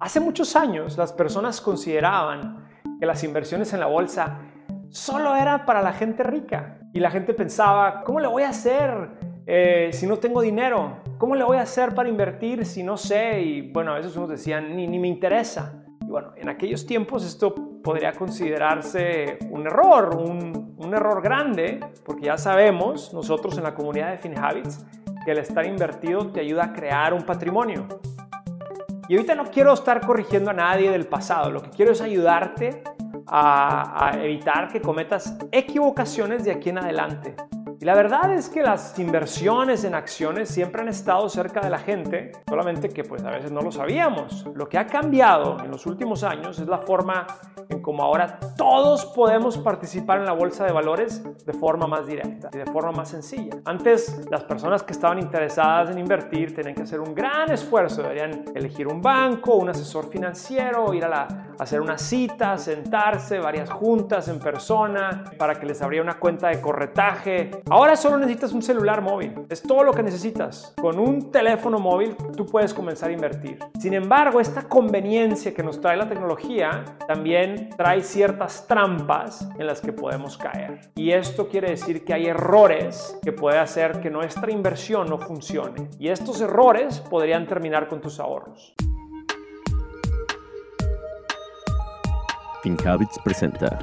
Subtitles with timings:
[0.00, 2.66] Hace muchos años las personas consideraban
[2.98, 4.38] que las inversiones en la bolsa
[4.88, 6.78] solo eran para la gente rica.
[6.94, 9.10] Y la gente pensaba, ¿cómo le voy a hacer
[9.46, 10.96] eh, si no tengo dinero?
[11.18, 13.42] ¿Cómo le voy a hacer para invertir si no sé?
[13.42, 15.84] Y bueno, a veces unos decían, ni, ni me interesa.
[16.00, 22.24] Y bueno, en aquellos tiempos esto podría considerarse un error, un, un error grande, porque
[22.24, 24.82] ya sabemos nosotros en la comunidad de FinHabits
[25.26, 27.86] que el estar invertido te ayuda a crear un patrimonio.
[29.10, 32.84] Y ahorita no quiero estar corrigiendo a nadie del pasado, lo que quiero es ayudarte
[33.26, 37.34] a, a evitar que cometas equivocaciones de aquí en adelante.
[37.80, 41.78] Y la verdad es que las inversiones en acciones siempre han estado cerca de la
[41.78, 44.44] gente, solamente que pues a veces no lo sabíamos.
[44.54, 47.26] Lo que ha cambiado en los últimos años es la forma
[47.70, 52.50] en cómo ahora todos podemos participar en la bolsa de valores de forma más directa
[52.52, 53.56] y de forma más sencilla.
[53.64, 58.44] Antes las personas que estaban interesadas en invertir tenían que hacer un gran esfuerzo, deberían
[58.54, 64.28] elegir un banco, un asesor financiero, ir a, la, hacer una cita, sentarse, varias juntas
[64.28, 67.00] en persona para que les abriera una cuenta de corretaje
[67.68, 69.34] Ahora solo necesitas un celular móvil.
[69.48, 70.74] Es todo lo que necesitas.
[70.80, 73.58] Con un teléfono móvil tú puedes comenzar a invertir.
[73.78, 79.80] Sin embargo, esta conveniencia que nos trae la tecnología también trae ciertas trampas en las
[79.80, 80.80] que podemos caer.
[80.94, 85.88] Y esto quiere decir que hay errores que puede hacer que nuestra inversión no funcione.
[85.98, 88.74] Y estos errores podrían terminar con tus ahorros.
[92.62, 93.78] FinHabits presenta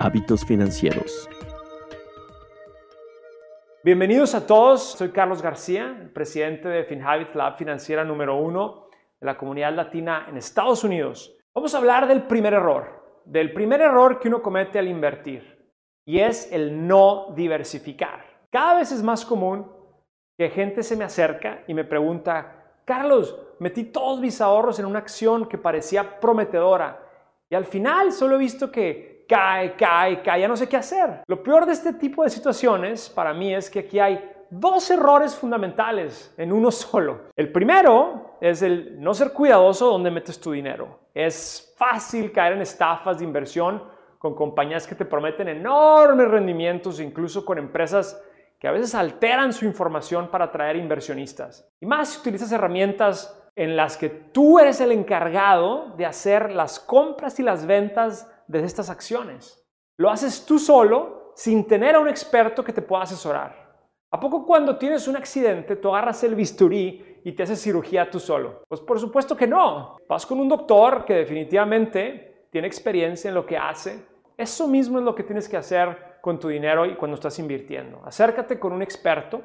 [0.00, 1.28] Hábitos Financieros
[3.84, 8.88] Bienvenidos a todos, soy Carlos García, presidente de FinHabit Lab Financiera número uno
[9.20, 11.32] de la comunidad latina en Estados Unidos.
[11.54, 15.72] Vamos a hablar del primer error, del primer error que uno comete al invertir,
[16.04, 18.24] y es el no diversificar.
[18.50, 19.70] Cada vez es más común
[20.36, 24.98] que gente se me acerca y me pregunta, Carlos, metí todos mis ahorros en una
[24.98, 27.10] acción que parecía prometedora
[27.52, 31.20] y al final solo he visto que cae, cae, cae, ya no sé qué hacer.
[31.26, 35.36] Lo peor de este tipo de situaciones para mí es que aquí hay dos errores
[35.36, 37.24] fundamentales en uno solo.
[37.36, 41.00] El primero es el no ser cuidadoso donde metes tu dinero.
[41.12, 43.82] Es fácil caer en estafas de inversión
[44.18, 48.18] con compañías que te prometen enormes rendimientos, incluso con empresas
[48.58, 51.68] que a veces alteran su información para atraer inversionistas.
[51.82, 56.80] Y más si utilizas herramientas en las que tú eres el encargado de hacer las
[56.80, 59.62] compras y las ventas de estas acciones.
[59.98, 63.62] Lo haces tú solo sin tener a un experto que te pueda asesorar.
[64.10, 68.20] ¿A poco cuando tienes un accidente tú agarras el bisturí y te haces cirugía tú
[68.20, 68.62] solo?
[68.68, 69.96] Pues por supuesto que no.
[70.08, 74.06] Vas con un doctor que definitivamente tiene experiencia en lo que hace.
[74.36, 78.02] Eso mismo es lo que tienes que hacer con tu dinero y cuando estás invirtiendo.
[78.04, 79.42] Acércate con un experto.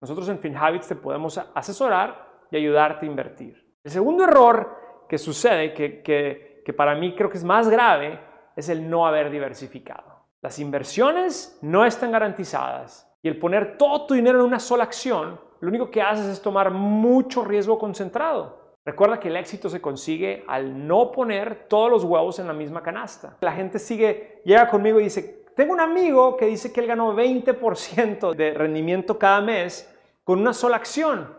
[0.00, 3.74] Nosotros en FinHabits te podemos asesorar y ayudarte a invertir.
[3.82, 8.20] El segundo error que sucede, que, que, que para mí creo que es más grave,
[8.56, 10.26] es el no haber diversificado.
[10.42, 15.40] Las inversiones no están garantizadas y el poner todo tu dinero en una sola acción,
[15.60, 18.60] lo único que haces es tomar mucho riesgo concentrado.
[18.84, 22.82] Recuerda que el éxito se consigue al no poner todos los huevos en la misma
[22.82, 23.36] canasta.
[23.40, 27.14] La gente sigue, llega conmigo y dice, tengo un amigo que dice que él ganó
[27.14, 29.94] 20% de rendimiento cada mes
[30.24, 31.36] con una sola acción.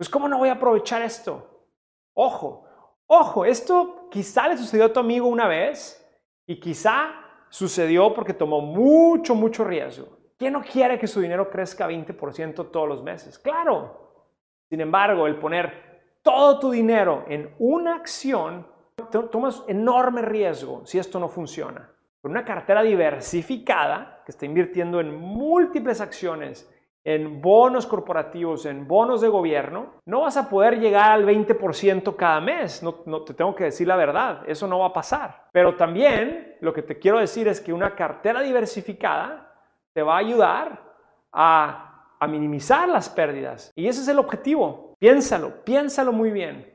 [0.00, 1.46] Pues ¿cómo no voy a aprovechar esto?
[2.14, 2.64] Ojo,
[3.06, 6.02] ojo, esto quizá le sucedió a tu amigo una vez,
[6.46, 7.12] y quizá
[7.50, 10.08] sucedió porque tomó mucho, mucho riesgo.
[10.38, 13.38] ¿Quién no quiere que su dinero crezca 20% todos los meses?
[13.38, 14.24] Claro.
[14.70, 18.66] Sin embargo, el poner todo tu dinero en una acción,
[19.30, 21.92] tomas enorme riesgo si esto no funciona.
[22.22, 26.66] Con una cartera diversificada que está invirtiendo en múltiples acciones
[27.04, 32.40] en bonos corporativos, en bonos de gobierno, no vas a poder llegar al 20% cada
[32.40, 32.82] mes.
[32.82, 35.48] No, no, te tengo que decir la verdad, eso no va a pasar.
[35.52, 39.54] Pero también lo que te quiero decir es que una cartera diversificada
[39.92, 40.82] te va a ayudar
[41.32, 43.72] a, a minimizar las pérdidas.
[43.74, 44.94] Y ese es el objetivo.
[44.98, 46.74] Piénsalo, piénsalo muy bien.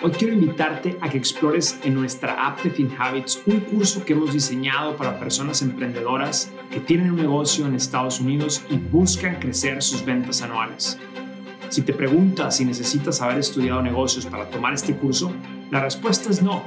[0.00, 4.32] Hoy quiero invitarte a que explores en nuestra app de FinHabits un curso que hemos
[4.32, 10.04] diseñado para personas emprendedoras que tienen un negocio en Estados Unidos y buscan crecer sus
[10.04, 11.00] ventas anuales.
[11.68, 15.32] Si te preguntas si necesitas haber estudiado negocios para tomar este curso,
[15.72, 16.62] la respuesta es no.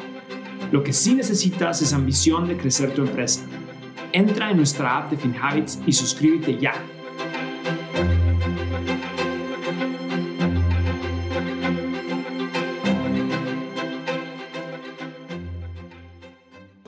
[0.73, 3.45] Lo que sí necesitas es ambición de crecer tu empresa.
[4.11, 6.73] Entra en nuestra app de FinHabits y suscríbete ya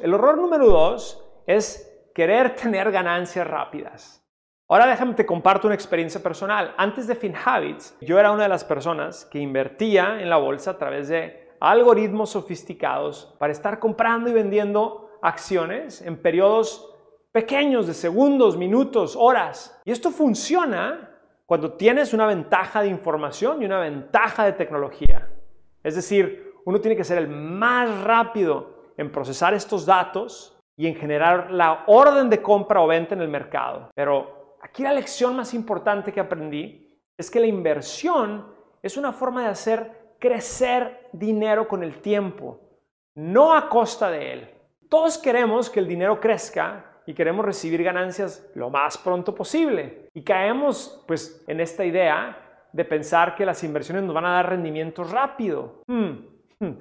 [0.04, 4.22] El error número dos es querer tener ganancias rápidas.
[4.68, 6.74] Ahora déjame te comparto una experiencia personal.
[6.76, 10.78] Antes de FinHabits, yo era una de las personas que invertía en la bolsa a
[10.78, 16.94] través de algoritmos sofisticados para estar comprando y vendiendo acciones en periodos
[17.32, 19.80] pequeños de segundos, minutos, horas.
[19.86, 25.30] Y esto funciona cuando tienes una ventaja de información y una ventaja de tecnología.
[25.82, 30.96] Es decir, uno tiene que ser el más rápido en procesar estos datos y en
[30.96, 33.90] generar la orden de compra o venta en el mercado.
[33.96, 38.46] Pero aquí la lección más importante que aprendí es que la inversión
[38.82, 42.60] es una forma de hacer crecer dinero con el tiempo,
[43.16, 44.50] no a costa de él.
[44.90, 50.10] Todos queremos que el dinero crezca y queremos recibir ganancias lo más pronto posible.
[50.14, 54.50] Y caemos pues en esta idea de pensar que las inversiones nos van a dar
[54.50, 55.82] rendimiento rápido.
[55.88, 56.12] Hmm,
[56.60, 56.78] hmm.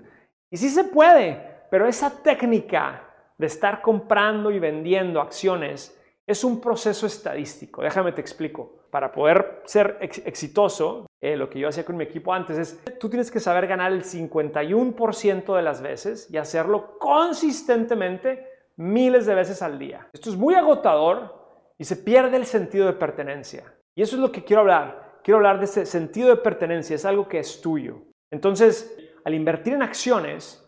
[0.51, 3.09] Y sí se puede, pero esa técnica
[3.39, 7.81] de estar comprando y vendiendo acciones es un proceso estadístico.
[7.81, 8.85] Déjame te explico.
[8.91, 13.09] Para poder ser exitoso, eh, lo que yo hacía con mi equipo antes es, tú
[13.09, 18.47] tienes que saber ganar el 51% de las veces y hacerlo consistentemente
[18.77, 20.07] miles de veces al día.
[20.13, 23.65] Esto es muy agotador y se pierde el sentido de pertenencia.
[23.95, 25.21] Y eso es lo que quiero hablar.
[25.25, 28.03] Quiero hablar de ese sentido de pertenencia, es algo que es tuyo.
[28.31, 30.62] Entonces, al invertir en acciones,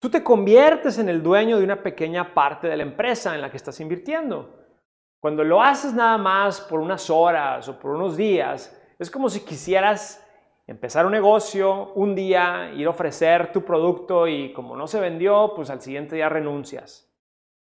[0.00, 3.50] tú te conviertes en el dueño de una pequeña parte de la empresa en la
[3.50, 4.54] que estás invirtiendo.
[5.20, 9.44] Cuando lo haces nada más por unas horas o por unos días, es como si
[9.44, 10.24] quisieras
[10.66, 15.52] empezar un negocio, un día ir a ofrecer tu producto y como no se vendió,
[15.56, 17.10] pues al siguiente día renuncias.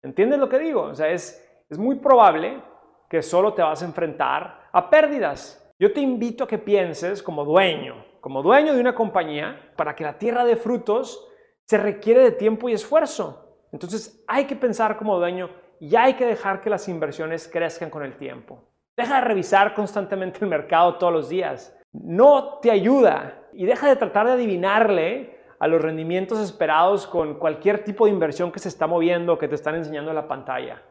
[0.04, 0.84] ¿Entiendes lo que digo?
[0.84, 2.62] O sea, es, es muy probable
[3.10, 5.74] que solo te vas a enfrentar a pérdidas.
[5.80, 10.04] Yo te invito a que pienses como dueño, como dueño de una compañía, para que
[10.04, 11.29] la tierra de frutos
[11.70, 13.60] se requiere de tiempo y esfuerzo.
[13.72, 18.02] Entonces hay que pensar como dueño y hay que dejar que las inversiones crezcan con
[18.02, 18.64] el tiempo.
[18.98, 21.80] Deja de revisar constantemente el mercado todos los días.
[21.92, 27.84] No te ayuda y deja de tratar de adivinarle a los rendimientos esperados con cualquier
[27.84, 30.82] tipo de inversión que se está moviendo, que te están enseñando en la pantalla.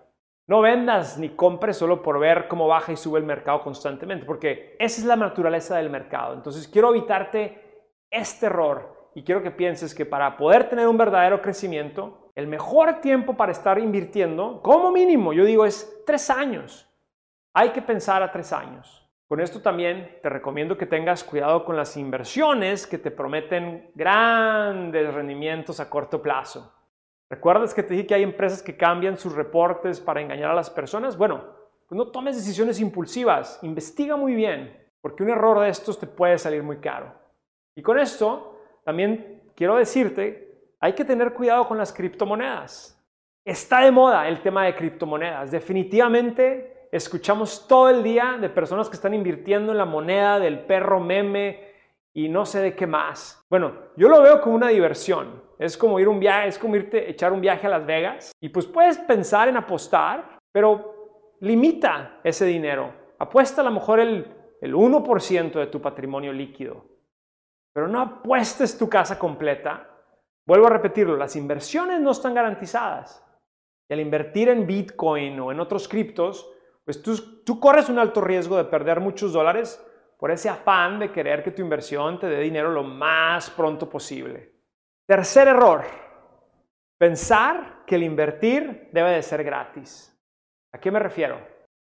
[0.47, 4.77] No vendas ni compres solo por ver cómo baja y sube el mercado constantemente, porque
[4.79, 6.35] esa es la naturaleza del mercado.
[6.35, 11.43] Entonces quiero evitarte este error y quiero que pienses que para poder tener un verdadero
[11.43, 16.89] crecimiento, el mejor tiempo para estar invirtiendo, como mínimo, yo digo, es tres años.
[17.53, 19.11] Hay que pensar a tres años.
[19.27, 25.13] Con esto también te recomiendo que tengas cuidado con las inversiones que te prometen grandes
[25.13, 26.73] rendimientos a corto plazo.
[27.29, 30.71] ¿Recuerdas que te dije que hay empresas que cambian sus reportes para engañar a las
[30.71, 31.19] personas?
[31.19, 31.43] Bueno,
[31.89, 36.39] pues no tomes decisiones impulsivas, investiga muy bien, porque un error de estos te puede
[36.39, 37.13] salir muy caro.
[37.75, 38.55] Y con esto
[38.89, 40.49] también quiero decirte,
[40.81, 42.99] hay que tener cuidado con las criptomonedas.
[43.45, 45.51] Está de moda el tema de criptomonedas.
[45.51, 51.01] Definitivamente escuchamos todo el día de personas que están invirtiendo en la moneda del perro
[51.01, 51.71] meme
[52.15, 53.45] y no sé de qué más.
[53.51, 55.43] Bueno, yo lo veo como una diversión.
[55.59, 58.49] Es como ir un viaje, es como irte echar un viaje a Las Vegas y
[58.49, 62.95] pues puedes pensar en apostar, pero limita ese dinero.
[63.19, 66.87] Apuesta a lo mejor el, el 1% de tu patrimonio líquido,
[67.79, 69.89] pero no apuestes tu casa completa.
[70.45, 73.25] Vuelvo a repetirlo, las inversiones no están garantizadas.
[73.89, 76.53] Y al invertir en Bitcoin o en otros criptos,
[76.85, 79.81] pues tú, corres un alto riesgo de perder muchos dólares
[80.19, 84.57] por ese afán de querer que tu inversión te dé dinero lo más pronto posible.
[85.07, 85.85] Tercer error,
[86.99, 90.21] pensar que el invertir debe de ser gratis.
[90.75, 91.39] ¿A qué me refiero?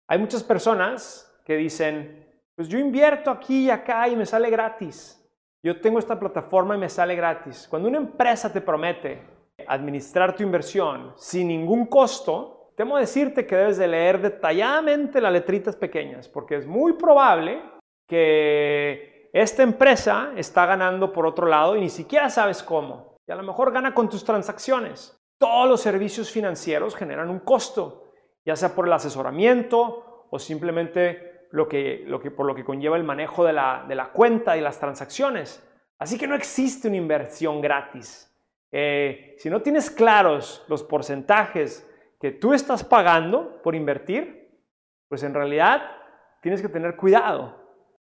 [0.09, 2.27] Hay muchas personas que dicen,
[2.57, 5.21] pues yo invierto aquí y acá y me sale gratis.
[5.65, 7.67] Yo tengo esta plataforma y me sale gratis.
[7.71, 9.23] Cuando una empresa te promete
[9.67, 15.75] administrar tu inversión sin ningún costo, temo decirte que debes de leer detalladamente las letritas
[15.75, 17.63] pequeñas, porque es muy probable
[18.07, 23.17] que esta empresa está ganando por otro lado y ni siquiera sabes cómo.
[23.27, 25.19] Y a lo mejor gana con tus transacciones.
[25.39, 28.13] Todos los servicios financieros generan un costo,
[28.45, 32.05] ya sea por el asesoramiento o simplemente lo que,
[32.37, 35.65] por lo que conlleva el manejo de la, de la cuenta y las transacciones.
[35.99, 38.29] Así que no existe una inversión gratis.
[38.73, 41.89] Eh, si no tienes claros los porcentajes
[42.21, 44.51] que tú estás pagando por invertir,
[45.09, 45.83] pues en realidad
[46.43, 47.57] tienes que tener cuidado.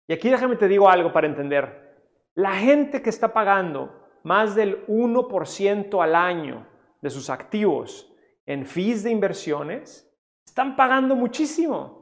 [0.07, 1.97] Y aquí déjame te digo algo para entender.
[2.35, 6.67] La gente que está pagando más del 1% al año
[7.00, 8.14] de sus activos
[8.45, 10.11] en fees de inversiones,
[10.45, 11.98] están pagando muchísimo.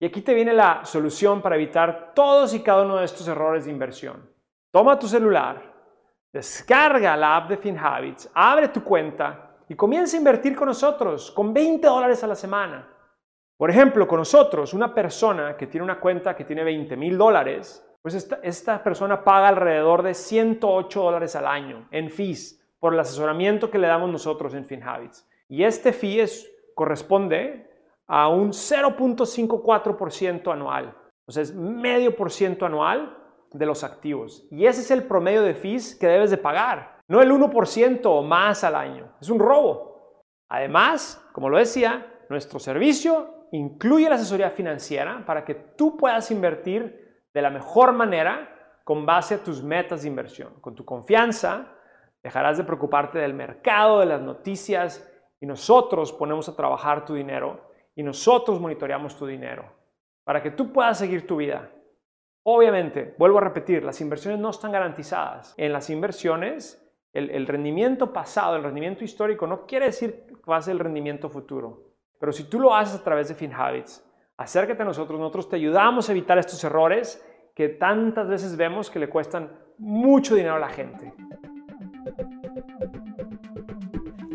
[0.00, 3.64] Y aquí te viene la solución para evitar todos y cada uno de estos errores
[3.64, 4.28] de inversión.
[4.70, 5.62] Toma tu celular,
[6.32, 11.54] descarga la app de FinHabits, abre tu cuenta y comienza a invertir con nosotros con
[11.54, 12.90] 20 dólares a la semana.
[13.56, 17.86] Por ejemplo, con nosotros, una persona que tiene una cuenta que tiene 20 mil dólares,
[18.02, 23.70] pues esta, persona paga alrededor de 108 dólares al año en fees por el asesoramiento
[23.70, 25.26] que le damos nosotros en FinHabits.
[25.48, 27.73] Y este fee es, corresponde
[28.06, 30.94] a un 0.54% anual.
[31.26, 33.16] O sea, es medio por ciento anual
[33.52, 34.46] de los activos.
[34.50, 38.22] Y ese es el promedio de fees que debes de pagar, no el 1% o
[38.22, 39.12] más al año.
[39.20, 40.24] Es un robo.
[40.48, 47.22] Además, como lo decía, nuestro servicio incluye la asesoría financiera para que tú puedas invertir
[47.32, 48.50] de la mejor manera
[48.84, 50.54] con base a tus metas de inversión.
[50.60, 51.72] Con tu confianza,
[52.22, 57.73] dejarás de preocuparte del mercado, de las noticias, y nosotros ponemos a trabajar tu dinero
[57.94, 59.64] y nosotros monitoreamos tu dinero
[60.24, 61.70] para que tú puedas seguir tu vida.
[62.42, 65.54] Obviamente, vuelvo a repetir, las inversiones no están garantizadas.
[65.56, 70.62] En las inversiones, el, rendimiento pasado, el rendimiento histórico, no quiere decir que va a
[70.62, 71.94] ser el rendimiento futuro.
[72.18, 74.04] Pero si tú lo haces a través de FinHabits,
[74.36, 77.24] acércate a nosotros, nosotros te ayudamos a evitar estos errores
[77.54, 81.12] que tantas veces vemos que le cuestan mucho dinero a la gente.